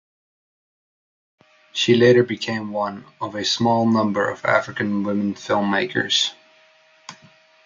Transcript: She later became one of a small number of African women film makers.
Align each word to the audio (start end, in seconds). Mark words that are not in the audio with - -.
She 1.73 1.93
later 1.93 2.23
became 2.23 2.71
one 2.71 3.05
of 3.21 3.35
a 3.35 3.45
small 3.45 3.85
number 3.85 4.31
of 4.31 4.43
African 4.45 5.03
women 5.03 5.35
film 5.35 5.69
makers. 5.69 6.33